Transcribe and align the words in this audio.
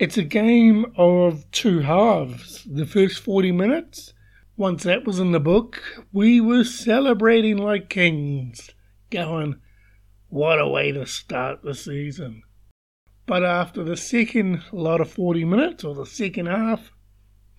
It's 0.00 0.16
a 0.16 0.22
game 0.22 0.94
of 0.96 1.44
two 1.50 1.80
halves. 1.80 2.64
The 2.64 2.86
first 2.86 3.18
40 3.18 3.52
minutes, 3.52 4.14
once 4.56 4.84
that 4.84 5.04
was 5.04 5.20
in 5.20 5.32
the 5.32 5.40
book, 5.40 5.82
we 6.10 6.40
were 6.40 6.64
celebrating 6.64 7.58
like 7.58 7.90
kings, 7.90 8.70
going, 9.10 9.60
what 10.30 10.58
a 10.58 10.66
way 10.66 10.90
to 10.92 11.04
start 11.04 11.62
the 11.62 11.74
season. 11.74 12.44
But 13.26 13.44
after 13.44 13.84
the 13.84 13.98
second 13.98 14.62
lot 14.72 15.02
of 15.02 15.12
40 15.12 15.44
minutes, 15.44 15.84
or 15.84 15.94
the 15.94 16.06
second 16.06 16.46
half, 16.46 16.92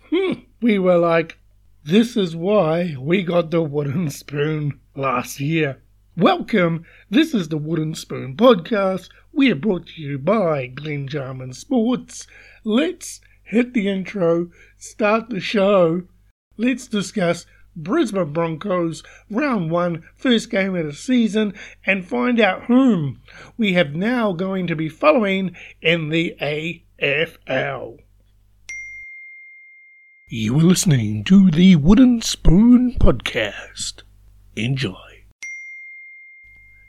hmm, 0.10 0.40
we 0.64 0.80
were 0.80 0.98
like, 0.98 1.38
this 1.84 2.18
is 2.18 2.36
why 2.36 2.96
we 3.00 3.22
got 3.22 3.52
the 3.52 3.62
wooden 3.62 4.10
spoon 4.10 4.80
last 4.96 5.40
year. 5.40 5.84
Welcome, 6.18 6.86
this 7.08 7.36
is 7.36 7.50
the 7.50 7.58
Wooden 7.58 7.94
Spoon 7.94 8.36
Podcast. 8.36 9.10
We 9.34 9.50
are 9.52 9.56
brought 9.56 9.88
to 9.88 10.02
you 10.02 10.18
by 10.18 10.68
Glenn 10.68 11.08
Jarman 11.08 11.54
Sports. 11.54 12.28
Let's 12.64 13.22
hit 13.44 13.74
the 13.74 13.88
intro, 13.88 14.50
start 14.78 15.30
the 15.30 15.40
show. 15.40 16.04
Let's 16.58 16.88
discuss 16.88 17.46
Brisbane 17.76 18.34
Broncos 18.34 19.04
round 19.30 19.72
one, 19.72 20.04
first 20.16 20.50
game 20.50 20.76
of 20.76 20.86
the 20.86 20.94
season, 20.94 21.54
and 21.86 22.06
find 22.06 22.40
out 22.40 22.66
whom 22.66 23.22
we 23.58 23.74
have 23.74 23.96
now 23.96 24.34
going 24.34 24.68
to 24.68 24.76
be 24.76 24.90
following 24.90 25.56
in 25.82 26.10
the 26.10 26.36
AFL. 26.42 28.00
You 30.28 30.60
are 30.60 30.64
listening 30.64 31.24
to 31.26 31.50
the 31.52 31.78
Wooden 31.78 32.22
Spoon 32.22 32.96
Podcast. 33.00 34.04
Enjoy. 34.56 35.11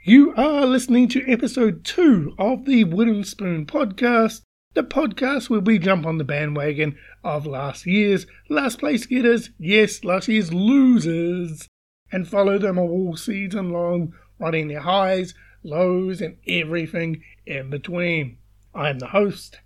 You 0.04 0.34
are 0.34 0.66
listening 0.66 1.06
to 1.10 1.30
episode 1.30 1.84
two 1.84 2.34
of 2.36 2.64
the 2.64 2.82
Wooden 2.82 3.22
Spoon 3.22 3.66
podcast, 3.66 4.40
the 4.74 4.82
podcast 4.82 5.48
where 5.48 5.60
we 5.60 5.78
jump 5.78 6.06
on 6.06 6.18
the 6.18 6.24
bandwagon 6.24 6.98
of 7.22 7.46
last 7.46 7.86
year's 7.86 8.26
last 8.48 8.80
place 8.80 9.06
getters, 9.06 9.50
yes, 9.60 10.02
last 10.02 10.26
year's 10.26 10.52
losers, 10.52 11.68
and 12.10 12.26
follow 12.26 12.58
them 12.58 12.78
all 12.78 13.16
season 13.16 13.70
long, 13.70 14.12
running 14.40 14.66
their 14.66 14.80
highs, 14.80 15.34
lows, 15.62 16.20
and 16.20 16.36
everything 16.48 17.22
in 17.46 17.70
between. 17.70 18.38
I'm 18.74 18.98
the 18.98 19.06
host. 19.06 19.60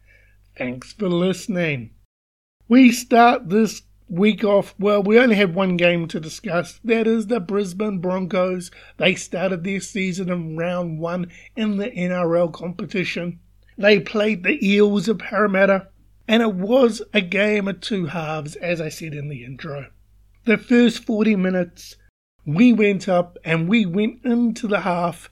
Thanks 0.58 0.92
for 0.92 1.08
listening. 1.08 1.94
We 2.68 2.92
start 2.92 3.48
this 3.48 3.80
week 4.08 4.44
off, 4.44 4.74
well, 4.78 5.02
we 5.02 5.18
only 5.18 5.36
have 5.36 5.54
one 5.54 5.76
game 5.76 6.08
to 6.08 6.20
discuss. 6.20 6.80
That 6.84 7.06
is 7.06 7.26
the 7.26 7.40
Brisbane 7.40 7.98
Broncos. 7.98 8.70
They 8.96 9.14
started 9.14 9.64
their 9.64 9.80
season 9.80 10.30
in 10.30 10.56
round 10.56 11.00
one 11.00 11.30
in 11.56 11.76
the 11.76 11.90
NRL 11.90 12.52
competition. 12.52 13.40
They 13.78 14.00
played 14.00 14.42
the 14.42 14.64
Eels 14.66 15.08
of 15.08 15.18
Parramatta, 15.18 15.88
and 16.26 16.42
it 16.42 16.54
was 16.54 17.02
a 17.12 17.20
game 17.20 17.68
of 17.68 17.80
two 17.80 18.06
halves, 18.06 18.56
as 18.56 18.80
I 18.80 18.88
said 18.88 19.12
in 19.12 19.28
the 19.28 19.44
intro. 19.44 19.90
The 20.44 20.56
first 20.56 21.04
40 21.04 21.36
minutes, 21.36 21.96
we 22.46 22.72
went 22.72 23.08
up 23.08 23.36
and 23.44 23.68
we 23.68 23.84
went 23.84 24.24
into 24.24 24.66
the 24.66 24.80
half 24.80 25.30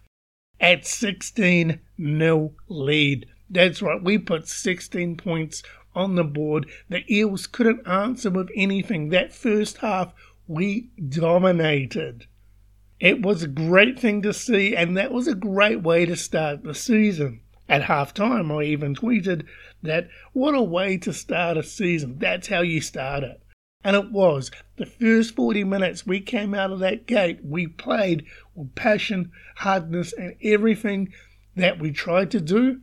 at 0.60 0.84
16 0.84 1.80
0 1.98 2.52
lead. 2.68 3.26
That's 3.48 3.80
right, 3.80 4.02
we 4.02 4.18
put 4.18 4.48
16 4.48 5.16
points 5.16 5.62
on 5.94 6.14
the 6.14 6.24
board. 6.24 6.66
The 6.88 7.04
Eels 7.12 7.46
couldn't 7.46 7.86
answer 7.86 8.30
with 8.30 8.50
anything. 8.54 9.08
That 9.10 9.32
first 9.32 9.78
half, 9.78 10.12
we 10.46 10.90
dominated. 11.08 12.26
It 13.00 13.22
was 13.22 13.42
a 13.42 13.48
great 13.48 13.98
thing 13.98 14.22
to 14.22 14.32
see, 14.32 14.74
and 14.74 14.96
that 14.96 15.12
was 15.12 15.28
a 15.28 15.34
great 15.34 15.82
way 15.82 16.06
to 16.06 16.16
start 16.16 16.62
the 16.62 16.74
season. 16.74 17.40
At 17.68 17.82
halftime, 17.82 18.50
I 18.50 18.64
even 18.64 18.94
tweeted 18.94 19.46
that 19.82 20.08
what 20.32 20.54
a 20.54 20.62
way 20.62 20.98
to 20.98 21.12
start 21.12 21.56
a 21.56 21.62
season. 21.62 22.18
That's 22.18 22.48
how 22.48 22.60
you 22.60 22.80
start 22.80 23.24
it. 23.24 23.40
And 23.82 23.96
it 23.96 24.12
was. 24.12 24.50
The 24.76 24.86
first 24.86 25.34
40 25.34 25.64
minutes 25.64 26.06
we 26.06 26.20
came 26.20 26.54
out 26.54 26.72
of 26.72 26.78
that 26.80 27.06
gate, 27.06 27.40
we 27.44 27.66
played 27.66 28.26
with 28.54 28.74
passion, 28.74 29.32
hardness, 29.56 30.12
and 30.12 30.36
everything 30.42 31.12
that 31.56 31.78
we 31.78 31.90
tried 31.90 32.30
to 32.32 32.40
do 32.40 32.80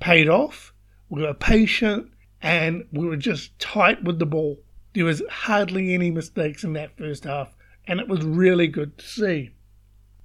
paid 0.00 0.28
off. 0.28 0.72
We 1.08 1.22
were 1.22 1.34
patient 1.34 2.10
and 2.42 2.84
we 2.92 3.06
were 3.06 3.16
just 3.16 3.58
tight 3.58 4.02
with 4.02 4.18
the 4.18 4.26
ball. 4.26 4.60
There 4.94 5.04
was 5.04 5.22
hardly 5.30 5.94
any 5.94 6.10
mistakes 6.10 6.64
in 6.64 6.72
that 6.74 6.96
first 6.96 7.24
half, 7.24 7.54
and 7.86 8.00
it 8.00 8.08
was 8.08 8.22
really 8.22 8.66
good 8.66 8.98
to 8.98 9.06
see. 9.06 9.50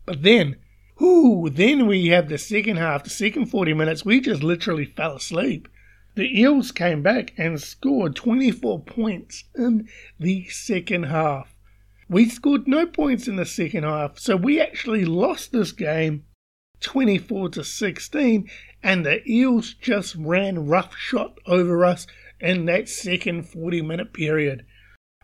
But 0.05 0.23
then, 0.23 0.57
whoo, 0.99 1.49
then 1.49 1.87
we 1.87 2.07
have 2.07 2.29
the 2.29 2.37
second 2.37 2.77
half, 2.77 3.03
the 3.03 3.09
second 3.09 3.47
40 3.47 3.73
minutes, 3.73 4.05
we 4.05 4.21
just 4.21 4.43
literally 4.43 4.85
fell 4.85 5.17
asleep. 5.17 5.67
The 6.15 6.39
Eels 6.39 6.71
came 6.71 7.01
back 7.01 7.33
and 7.37 7.61
scored 7.61 8.15
24 8.15 8.79
points 8.79 9.43
in 9.53 9.89
the 10.17 10.45
second 10.45 11.03
half. 11.03 11.55
We 12.07 12.29
scored 12.29 12.67
no 12.67 12.85
points 12.85 13.27
in 13.27 13.35
the 13.35 13.45
second 13.45 13.83
half, 13.83 14.17
so 14.19 14.37
we 14.37 14.61
actually 14.61 15.05
lost 15.05 15.51
this 15.51 15.71
game 15.71 16.23
24 16.79 17.49
to 17.49 17.63
16, 17.63 18.49
and 18.85 19.03
the 19.03 19.27
Eels 19.27 19.73
just 19.73 20.13
ran 20.13 20.67
roughshod 20.67 21.39
over 21.47 21.83
us 21.83 22.05
in 22.39 22.65
that 22.65 22.87
second 22.87 23.41
40 23.41 23.81
minute 23.81 24.13
period. 24.13 24.63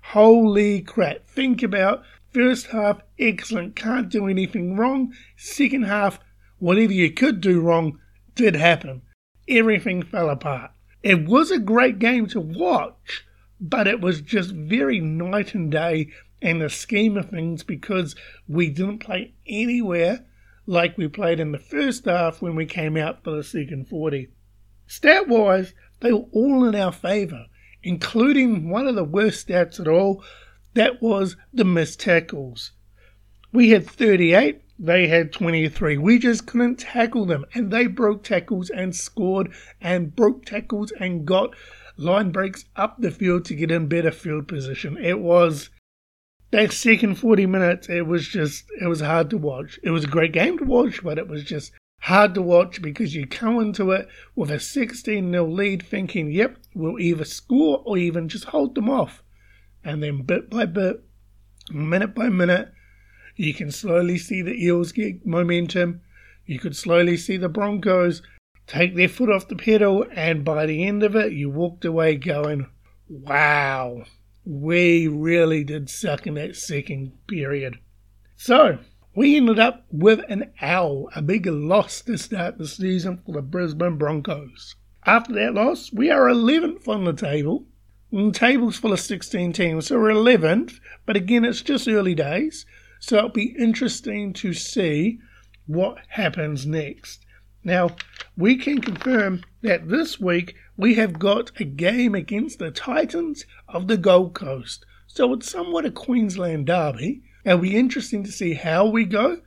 Holy 0.01 0.81
crap. 0.81 1.27
Think 1.27 1.61
about 1.61 2.01
first 2.33 2.67
half, 2.67 3.01
excellent, 3.19 3.75
can't 3.75 4.09
do 4.09 4.27
anything 4.27 4.77
wrong. 4.77 5.13
Second 5.37 5.83
half, 5.83 6.19
whatever 6.57 6.91
you 6.91 7.11
could 7.11 7.39
do 7.39 7.61
wrong 7.61 7.99
did 8.33 8.55
happen. 8.55 9.03
Everything 9.47 10.01
fell 10.01 10.31
apart. 10.31 10.71
It 11.03 11.25
was 11.27 11.51
a 11.51 11.59
great 11.59 11.99
game 11.99 12.25
to 12.29 12.41
watch, 12.41 13.23
but 13.59 13.87
it 13.87 14.01
was 14.01 14.21
just 14.21 14.49
very 14.49 14.99
night 14.99 15.53
and 15.53 15.71
day 15.71 16.07
in 16.41 16.57
the 16.57 16.69
scheme 16.69 17.15
of 17.15 17.29
things 17.29 17.61
because 17.61 18.15
we 18.47 18.71
didn't 18.71 18.99
play 18.99 19.35
anywhere 19.45 20.25
like 20.65 20.97
we 20.97 21.07
played 21.07 21.39
in 21.39 21.51
the 21.51 21.59
first 21.59 22.05
half 22.05 22.41
when 22.41 22.55
we 22.55 22.65
came 22.65 22.95
out 22.97 23.23
for 23.23 23.31
the 23.31 23.43
second 23.43 23.87
40. 23.87 24.29
Stat 24.87 25.27
wise, 25.27 25.73
they 26.01 26.11
were 26.11 26.27
all 26.31 26.65
in 26.65 26.75
our 26.75 26.91
favour, 26.91 27.45
including 27.83 28.69
one 28.69 28.87
of 28.87 28.95
the 28.95 29.03
worst 29.03 29.47
stats 29.47 29.79
at 29.79 29.87
all 29.87 30.23
that 30.73 31.01
was 31.01 31.35
the 31.53 31.65
missed 31.65 31.99
tackles. 31.99 32.71
We 33.51 33.71
had 33.71 33.85
38, 33.85 34.61
they 34.79 35.07
had 35.07 35.33
23. 35.33 35.97
We 35.97 36.17
just 36.17 36.47
couldn't 36.47 36.79
tackle 36.79 37.25
them, 37.25 37.45
and 37.53 37.71
they 37.71 37.87
broke 37.87 38.23
tackles 38.23 38.69
and 38.69 38.95
scored, 38.95 39.51
and 39.81 40.15
broke 40.15 40.45
tackles 40.45 40.91
and 40.99 41.25
got 41.25 41.53
line 41.97 42.31
breaks 42.31 42.65
up 42.75 42.99
the 42.99 43.11
field 43.11 43.45
to 43.45 43.55
get 43.55 43.69
in 43.69 43.87
better 43.87 44.11
field 44.11 44.47
position. 44.47 44.97
It 44.97 45.19
was 45.19 45.69
that 46.51 46.71
second 46.71 47.15
40 47.15 47.45
minutes, 47.45 47.89
it 47.89 48.05
was 48.05 48.27
just, 48.27 48.65
it 48.81 48.87
was 48.87 49.01
hard 49.01 49.29
to 49.29 49.37
watch. 49.37 49.79
It 49.83 49.91
was 49.91 50.03
a 50.03 50.07
great 50.07 50.33
game 50.33 50.57
to 50.57 50.65
watch, 50.65 51.03
but 51.03 51.17
it 51.17 51.27
was 51.27 51.43
just 51.43 51.71
hard 52.01 52.33
to 52.33 52.41
watch 52.41 52.81
because 52.81 53.15
you 53.15 53.25
come 53.25 53.59
into 53.59 53.91
it 53.91 54.07
with 54.35 54.51
a 54.51 54.59
16 54.59 55.31
0 55.31 55.47
lead 55.47 55.83
thinking, 55.83 56.31
yep, 56.31 56.57
we'll 56.75 56.99
either 56.99 57.25
score 57.25 57.81
or 57.85 57.97
even 57.97 58.27
just 58.27 58.45
hold 58.45 58.75
them 58.75 58.89
off. 58.89 59.23
And 59.83 60.03
then 60.03 60.23
bit 60.23 60.49
by 60.49 60.65
bit, 60.65 61.03
minute 61.71 62.13
by 62.13 62.29
minute, 62.29 62.71
you 63.35 63.53
can 63.53 63.71
slowly 63.71 64.17
see 64.17 64.41
the 64.41 64.53
Eels 64.53 64.91
get 64.91 65.25
momentum. 65.25 66.01
You 66.45 66.59
could 66.59 66.75
slowly 66.75 67.17
see 67.17 67.37
the 67.37 67.49
Broncos 67.49 68.21
take 68.67 68.95
their 68.95 69.07
foot 69.07 69.29
off 69.29 69.47
the 69.47 69.55
pedal, 69.55 70.05
and 70.13 70.43
by 70.43 70.65
the 70.65 70.85
end 70.85 71.03
of 71.03 71.15
it, 71.15 71.33
you 71.33 71.49
walked 71.49 71.85
away 71.85 72.15
going, 72.15 72.67
wow, 73.07 74.03
we 74.45 75.07
really 75.07 75.63
did 75.63 75.89
suck 75.89 76.25
in 76.25 76.33
that 76.35 76.55
second 76.55 77.13
period. 77.27 77.77
So, 78.35 78.79
we 79.13 79.35
ended 79.35 79.59
up 79.59 79.85
with 79.91 80.21
an 80.29 80.51
L, 80.61 81.09
a 81.15 81.21
big 81.21 81.45
loss 81.45 82.01
to 82.01 82.17
start 82.17 82.57
the 82.57 82.67
season 82.67 83.21
for 83.25 83.33
the 83.33 83.41
Brisbane 83.41 83.97
Broncos. 83.97 84.75
After 85.05 85.33
that 85.33 85.53
loss, 85.53 85.91
we 85.91 86.09
are 86.09 86.27
11th 86.27 86.87
on 86.87 87.03
the 87.03 87.13
table. 87.13 87.65
The 88.11 88.31
table's 88.31 88.77
full 88.77 88.93
of 88.93 88.99
16 88.99 89.53
teams, 89.53 89.87
so 89.87 89.99
we're 89.99 90.09
11th, 90.09 90.79
but 91.05 91.15
again, 91.15 91.45
it's 91.45 91.61
just 91.61 91.87
early 91.87 92.15
days, 92.15 92.65
so 92.99 93.17
it'll 93.17 93.29
be 93.29 93.55
interesting 93.57 94.33
to 94.33 94.53
see 94.53 95.19
what 95.65 95.97
happens 96.09 96.65
next. 96.65 97.25
Now, 97.63 97.95
we 98.35 98.57
can 98.57 98.81
confirm 98.81 99.43
that 99.61 99.87
this 99.87 100.19
week 100.19 100.55
we 100.77 100.95
have 100.95 101.19
got 101.19 101.51
a 101.59 101.63
game 101.63 102.15
against 102.15 102.59
the 102.59 102.71
Titans 102.71 103.45
of 103.67 103.87
the 103.87 103.97
Gold 103.97 104.33
Coast. 104.33 104.85
So 105.05 105.33
it's 105.33 105.51
somewhat 105.51 105.85
a 105.85 105.91
Queensland 105.91 106.67
derby. 106.67 107.21
It'll 107.45 107.59
be 107.59 107.77
interesting 107.77 108.23
to 108.23 108.31
see 108.31 108.53
how 108.53 108.85
we 108.85 109.05
go 109.05 109.41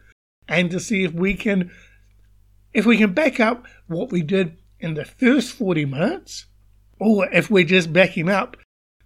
and 0.49 0.71
to 0.71 0.79
see 0.79 1.05
if 1.05 1.13
we 1.13 1.35
can 1.35 1.71
if 2.73 2.85
we 2.85 2.99
can 2.99 3.15
back 3.15 3.41
up 3.41 3.65
what 3.87 4.11
we 4.11 4.21
did 4.21 4.59
in 4.81 4.95
the 4.95 5.05
first 5.05 5.53
40 5.53 5.85
minutes 5.87 6.47
or 6.99 7.29
if 7.33 7.51
we're 7.51 7.65
just 7.65 7.93
backing 7.93 8.29
up 8.29 8.57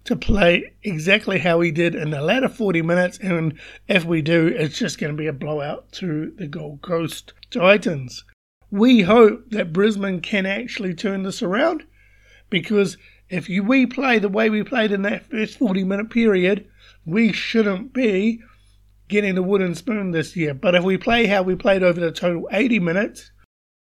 to 0.03 0.15
play 0.15 0.73
exactly 0.83 1.39
how 1.39 1.59
we 1.59 1.71
did 1.71 1.95
in 1.95 2.09
the 2.09 2.21
latter 2.21 2.49
40 2.49 2.81
minutes 2.81 3.19
and 3.19 3.57
if 3.87 4.03
we 4.05 4.21
do 4.21 4.47
it's 4.47 4.77
just 4.77 4.99
going 4.99 5.13
to 5.13 5.17
be 5.17 5.27
a 5.27 5.33
blowout 5.33 5.91
to 5.93 6.33
the 6.37 6.47
Gold 6.47 6.81
Coast 6.81 7.33
Titans. 7.51 8.25
We 8.71 9.01
hope 9.01 9.49
that 9.49 9.73
Brisbane 9.73 10.21
can 10.21 10.45
actually 10.45 10.93
turn 10.93 11.23
this 11.23 11.41
around 11.41 11.83
because 12.49 12.97
if 13.29 13.49
you, 13.49 13.63
we 13.63 13.85
play 13.85 14.19
the 14.19 14.29
way 14.29 14.49
we 14.49 14.63
played 14.63 14.91
in 14.91 15.03
that 15.03 15.25
first 15.25 15.57
40 15.57 15.83
minute 15.83 16.09
period, 16.09 16.67
we 17.05 17.31
shouldn't 17.31 17.93
be 17.93 18.41
getting 19.07 19.35
the 19.35 19.43
wooden 19.43 19.75
spoon 19.75 20.11
this 20.11 20.35
year. 20.35 20.53
But 20.53 20.75
if 20.75 20.83
we 20.83 20.97
play 20.97 21.25
how 21.25 21.41
we 21.41 21.55
played 21.55 21.83
over 21.83 21.99
the 21.99 22.11
total 22.11 22.47
80 22.51 22.79
minutes, 22.79 23.31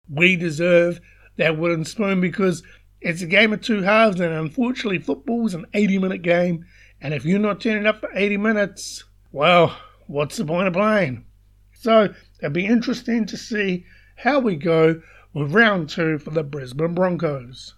we 0.09 0.37
deserve 0.37 1.01
that 1.37 1.59
wooden 1.59 1.85
spoon 1.85 2.21
because 2.21 2.63
it's 3.01 3.23
a 3.23 3.27
game 3.27 3.53
of 3.53 3.61
two 3.61 3.83
halves, 3.83 4.21
and 4.21 4.33
unfortunately, 4.33 4.99
football's 4.99 5.55
an 5.55 5.67
80 5.75 5.99
minute 5.99 6.23
game. 6.23 6.65
And 7.01 7.13
if 7.13 7.25
you're 7.25 7.39
not 7.39 7.61
turning 7.61 7.87
up 7.87 8.01
for 8.01 8.11
80 8.15 8.39
minutes, 8.39 9.05
well, 9.33 9.77
what's 10.07 10.37
the 10.37 10.45
point 10.45 10.69
of 10.69 10.75
playing? 10.75 11.25
So 11.75 12.15
it'd 12.41 12.53
be 12.53 12.67
interesting 12.67 13.27
to 13.27 13.37
see 13.37 13.85
how 14.17 14.39
we 14.39 14.57
go 14.57 15.03
with 15.33 15.53
round 15.53 15.89
two 15.89 16.19
for 16.19 16.31
the 16.31 16.43
Brisbane 16.43 16.95
Broncos. 16.95 17.75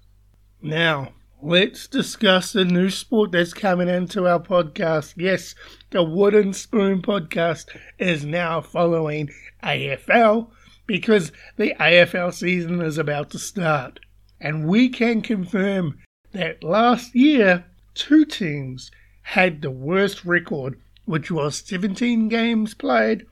Now, 0.62 1.12
let's 1.42 1.86
discuss 1.86 2.52
the 2.52 2.64
new 2.64 2.90
sport 2.90 3.32
that's 3.32 3.54
coming 3.54 3.88
into 3.88 4.26
our 4.26 4.40
podcast. 4.40 5.14
Yes, 5.16 5.54
the 5.90 6.02
Wooden 6.02 6.52
Spoon 6.52 7.02
podcast 7.02 7.66
is 7.98 8.24
now 8.24 8.60
following 8.60 9.30
AFL 9.62 10.50
because 10.86 11.32
the 11.56 11.74
AFL 11.80 12.32
season 12.32 12.80
is 12.80 12.98
about 12.98 13.30
to 13.30 13.38
start. 13.38 14.00
And 14.40 14.66
we 14.66 14.88
can 14.88 15.22
confirm 15.22 15.98
that 16.32 16.62
last 16.62 17.14
year, 17.14 17.64
two 17.94 18.24
teams 18.24 18.90
had 19.22 19.62
the 19.62 19.70
worst 19.70 20.24
record, 20.24 20.78
which 21.04 21.30
was 21.30 21.62
17 21.64 22.28
games 22.28 22.74
played, 22.74 23.26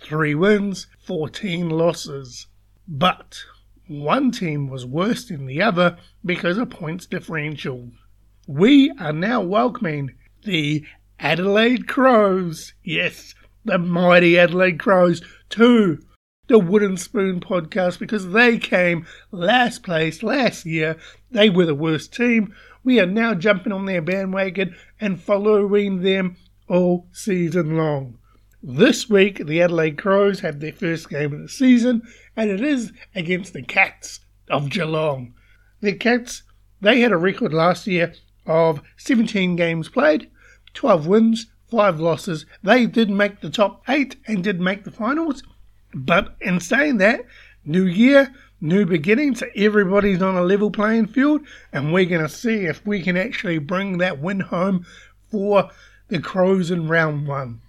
3 0.00 0.34
wins, 0.34 0.86
14 1.04 1.68
losses. 1.70 2.46
But 2.86 3.40
one 3.86 4.30
team 4.30 4.68
was 4.68 4.86
worse 4.86 5.24
than 5.26 5.46
the 5.46 5.62
other 5.62 5.96
because 6.24 6.58
of 6.58 6.70
points 6.70 7.06
differential. 7.06 7.90
We 8.46 8.90
are 8.98 9.12
now 9.12 9.40
welcoming 9.42 10.14
the 10.44 10.84
Adelaide 11.20 11.88
Crows, 11.88 12.74
yes, 12.82 13.34
the 13.64 13.78
mighty 13.78 14.38
Adelaide 14.38 14.78
Crows, 14.78 15.22
to 15.50 15.98
the 16.46 16.58
Wooden 16.58 16.96
Spoon 16.96 17.40
podcast 17.40 17.98
because 17.98 18.30
they 18.30 18.58
came 18.58 19.06
last 19.30 19.82
place 19.82 20.22
last 20.22 20.64
year. 20.64 20.96
They 21.30 21.50
were 21.50 21.66
the 21.66 21.74
worst 21.74 22.14
team. 22.14 22.54
We 22.84 23.00
are 23.00 23.06
now 23.06 23.34
jumping 23.34 23.72
on 23.72 23.84
their 23.84 24.00
bandwagon 24.00 24.74
and 25.00 25.20
following 25.20 26.02
them 26.02 26.36
all 26.68 27.06
season 27.12 27.76
long. 27.76 28.18
This 28.62 29.08
week, 29.08 29.46
the 29.46 29.62
Adelaide 29.62 29.96
Crows 29.96 30.40
have 30.40 30.58
their 30.58 30.72
first 30.72 31.08
game 31.08 31.32
of 31.32 31.40
the 31.40 31.48
season, 31.48 32.02
and 32.34 32.50
it 32.50 32.60
is 32.60 32.92
against 33.14 33.52
the 33.52 33.62
Cats 33.62 34.18
of 34.50 34.68
Geelong. 34.68 35.32
The 35.80 35.92
Cats, 35.92 36.42
they 36.80 37.00
had 37.00 37.12
a 37.12 37.16
record 37.16 37.54
last 37.54 37.86
year 37.86 38.14
of 38.46 38.82
17 38.96 39.54
games 39.54 39.88
played, 39.88 40.28
12 40.74 41.06
wins, 41.06 41.46
5 41.70 42.00
losses. 42.00 42.46
They 42.60 42.86
did 42.86 43.10
make 43.10 43.42
the 43.42 43.50
top 43.50 43.84
8 43.88 44.16
and 44.26 44.42
did 44.42 44.60
make 44.60 44.82
the 44.82 44.90
finals. 44.90 45.44
But 45.94 46.34
in 46.40 46.58
saying 46.58 46.96
that, 46.96 47.26
new 47.64 47.86
year, 47.86 48.34
new 48.60 48.84
beginning, 48.84 49.36
so 49.36 49.46
everybody's 49.54 50.20
on 50.20 50.36
a 50.36 50.42
level 50.42 50.72
playing 50.72 51.06
field, 51.06 51.42
and 51.72 51.92
we're 51.92 52.06
going 52.06 52.22
to 52.22 52.28
see 52.28 52.64
if 52.64 52.84
we 52.84 53.02
can 53.02 53.16
actually 53.16 53.58
bring 53.58 53.98
that 53.98 54.18
win 54.18 54.40
home 54.40 54.84
for 55.30 55.70
the 56.08 56.18
Crows 56.18 56.72
in 56.72 56.88
round 56.88 57.28
one. 57.28 57.60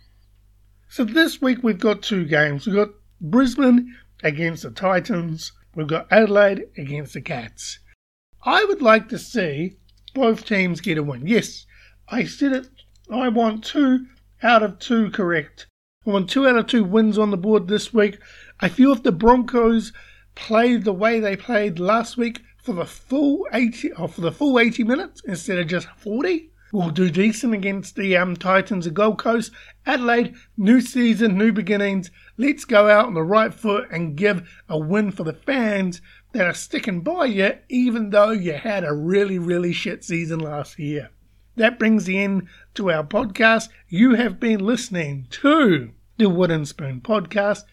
So 0.92 1.04
this 1.04 1.40
week 1.40 1.60
we've 1.62 1.80
got 1.80 2.02
two 2.02 2.26
games. 2.26 2.66
We've 2.66 2.76
got 2.76 2.90
Brisbane 3.22 3.96
against 4.24 4.64
the 4.64 4.72
Titans. 4.72 5.52
We've 5.76 5.86
got 5.86 6.12
Adelaide 6.12 6.66
against 6.80 7.14
the 7.14 7.22
Cats. 7.22 7.78
I 8.44 8.66
would 8.66 8.82
like 8.82 9.08
to 9.10 9.20
see 9.20 9.78
both 10.16 10.46
teams 10.46 10.82
get 10.82 10.98
a 10.98 11.04
win. 11.04 11.28
Yes, 11.28 11.68
I 12.08 12.24
said 12.24 12.54
it. 12.54 12.70
I 13.12 13.30
want 13.30 13.64
two 13.64 14.08
out 14.42 14.64
of 14.64 14.80
two 14.80 15.12
correct. 15.12 15.68
I 16.08 16.10
want 16.10 16.28
two 16.28 16.48
out 16.48 16.58
of 16.58 16.66
two 16.66 16.84
wins 16.84 17.20
on 17.20 17.30
the 17.30 17.38
board 17.38 17.68
this 17.68 17.94
week. 17.94 18.18
I 18.60 18.68
feel 18.68 18.92
if 18.92 19.04
the 19.04 19.12
Broncos 19.12 19.94
play 20.34 20.76
the 20.76 20.92
way 20.92 21.20
they 21.20 21.36
played 21.36 21.78
last 21.78 22.18
week 22.18 22.42
for 22.64 22.74
the 22.74 22.86
full 22.86 23.46
80 23.54 23.92
or 23.92 24.08
for 24.08 24.22
the 24.22 24.32
full 24.32 24.58
80 24.58 24.86
minutes 24.86 25.22
instead 25.28 25.60
of 25.60 25.68
just 25.68 25.88
40, 25.98 26.50
will 26.72 26.90
do 26.90 27.10
decent 27.10 27.54
against 27.54 27.96
the 27.96 28.16
um, 28.16 28.36
Titans 28.36 28.86
of 28.86 28.94
Gold 28.94 29.18
Coast. 29.18 29.52
Adelaide, 29.86 30.36
new 30.58 30.82
season, 30.82 31.38
new 31.38 31.52
beginnings. 31.52 32.12
Let's 32.38 32.66
go 32.66 32.90
out 32.90 33.06
on 33.06 33.14
the 33.14 33.24
right 33.24 33.54
foot 33.54 33.88
and 33.92 34.16
give 34.16 34.48
a 34.68 34.78
win 34.78 35.12
for 35.12 35.24
the 35.24 35.34
fans 35.34 36.02
that 36.34 36.46
are 36.46 36.54
sticking 36.54 37.02
by 37.02 37.26
you, 37.26 37.54
even 37.70 38.12
though 38.12 38.32
you 38.32 38.54
had 38.54 38.84
a 38.84 38.94
really, 38.94 39.40
really 39.40 39.74
shit 39.74 40.04
season 40.04 40.40
last 40.40 40.78
year. 40.78 41.10
That 41.56 41.80
brings 41.80 42.06
the 42.06 42.20
end 42.20 42.48
to 42.76 42.92
our 42.92 43.04
podcast. 43.04 43.70
You 43.88 44.16
have 44.16 44.40
been 44.40 44.60
listening 44.60 45.28
to 45.32 45.92
the 46.18 46.30
Wooden 46.30 46.66
Spoon 46.66 47.02
Podcast. 47.02 47.64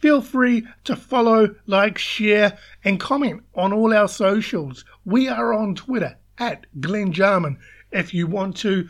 Feel 0.00 0.22
free 0.22 0.66
to 0.84 0.94
follow, 0.96 1.54
like, 1.66 1.98
share, 1.98 2.58
and 2.84 3.00
comment 3.00 3.42
on 3.54 3.72
all 3.72 3.92
our 3.92 4.08
socials. 4.08 4.84
We 5.04 5.28
are 5.28 5.52
on 5.52 5.74
Twitter 5.74 6.18
at 6.38 6.66
Glenn 6.80 7.12
Jarman 7.12 7.58
if 7.94 8.12
you 8.12 8.26
want 8.26 8.56
to 8.56 8.88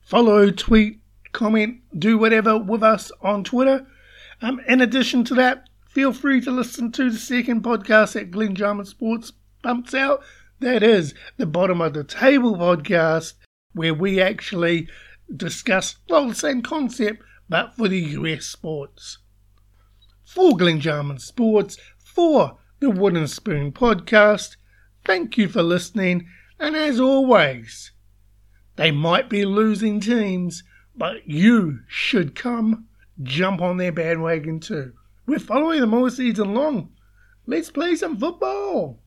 follow, 0.00 0.50
tweet, 0.50 1.00
comment, 1.32 1.78
do 1.98 2.16
whatever 2.16 2.58
with 2.58 2.82
us 2.82 3.12
on 3.20 3.44
Twitter. 3.44 3.86
Um, 4.40 4.60
in 4.66 4.80
addition 4.80 5.24
to 5.24 5.34
that, 5.34 5.68
feel 5.86 6.12
free 6.12 6.40
to 6.40 6.50
listen 6.50 6.90
to 6.92 7.10
the 7.10 7.18
second 7.18 7.62
podcast 7.62 8.14
that 8.14 8.30
Glenn 8.30 8.54
Jarman 8.54 8.86
Sports 8.86 9.32
pumps 9.62 9.92
out. 9.92 10.24
That 10.60 10.82
is 10.82 11.12
the 11.36 11.44
Bottom 11.44 11.82
of 11.82 11.92
the 11.92 12.02
Table 12.02 12.56
podcast, 12.56 13.34
where 13.74 13.92
we 13.92 14.22
actually 14.22 14.88
discuss, 15.34 15.96
well, 16.08 16.28
the 16.28 16.34
same 16.34 16.62
concept, 16.62 17.22
but 17.50 17.76
for 17.76 17.88
the 17.88 18.00
US 18.00 18.46
sports. 18.46 19.18
For 20.24 20.56
Glenn 20.56 20.80
Jarman 20.80 21.18
Sports, 21.18 21.76
for 21.98 22.58
the 22.80 22.88
Wooden 22.88 23.28
Spoon 23.28 23.70
podcast, 23.70 24.56
thank 25.04 25.36
you 25.36 25.46
for 25.46 25.62
listening, 25.62 26.26
and 26.58 26.74
as 26.74 26.98
always, 26.98 27.92
they 28.76 28.90
might 28.90 29.28
be 29.28 29.44
losing 29.44 30.00
teams, 30.00 30.62
but 30.94 31.28
you 31.28 31.80
should 31.88 32.34
come 32.34 32.86
jump 33.22 33.60
on 33.60 33.76
their 33.76 33.92
bandwagon 33.92 34.60
too. 34.60 34.92
We're 35.26 35.38
following 35.38 35.80
them 35.80 35.94
all 35.94 36.08
season 36.10 36.54
long. 36.54 36.92
Let's 37.46 37.70
play 37.70 37.96
some 37.96 38.16
football. 38.16 39.00